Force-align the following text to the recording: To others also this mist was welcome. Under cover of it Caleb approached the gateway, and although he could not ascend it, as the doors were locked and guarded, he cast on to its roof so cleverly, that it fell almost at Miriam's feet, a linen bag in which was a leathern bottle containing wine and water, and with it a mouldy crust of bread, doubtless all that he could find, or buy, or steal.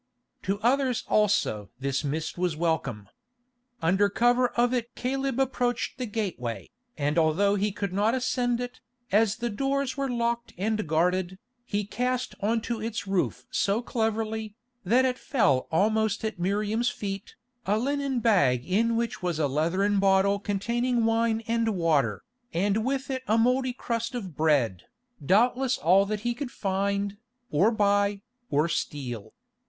To 0.41 0.59
others 0.61 1.03
also 1.07 1.69
this 1.79 2.03
mist 2.03 2.35
was 2.35 2.57
welcome. 2.57 3.07
Under 3.83 4.09
cover 4.09 4.47
of 4.53 4.73
it 4.73 4.95
Caleb 4.95 5.39
approached 5.39 5.99
the 5.99 6.07
gateway, 6.07 6.71
and 6.97 7.19
although 7.19 7.53
he 7.53 7.71
could 7.71 7.93
not 7.93 8.15
ascend 8.15 8.59
it, 8.59 8.79
as 9.11 9.35
the 9.35 9.49
doors 9.51 9.97
were 9.97 10.09
locked 10.09 10.55
and 10.57 10.87
guarded, 10.87 11.37
he 11.65 11.85
cast 11.85 12.33
on 12.39 12.61
to 12.61 12.81
its 12.81 13.05
roof 13.05 13.45
so 13.51 13.83
cleverly, 13.83 14.55
that 14.83 15.05
it 15.05 15.19
fell 15.19 15.67
almost 15.71 16.25
at 16.25 16.39
Miriam's 16.39 16.89
feet, 16.89 17.35
a 17.67 17.77
linen 17.77 18.21
bag 18.21 18.65
in 18.65 18.95
which 18.95 19.21
was 19.21 19.37
a 19.37 19.45
leathern 19.47 19.99
bottle 19.99 20.39
containing 20.39 21.05
wine 21.05 21.43
and 21.47 21.75
water, 21.77 22.23
and 22.55 22.83
with 22.83 23.11
it 23.11 23.21
a 23.27 23.37
mouldy 23.37 23.71
crust 23.71 24.15
of 24.15 24.35
bread, 24.35 24.85
doubtless 25.23 25.77
all 25.77 26.07
that 26.07 26.21
he 26.21 26.33
could 26.33 26.49
find, 26.49 27.17
or 27.51 27.69
buy, 27.69 28.21
or 28.49 28.67
steal. 28.67 29.33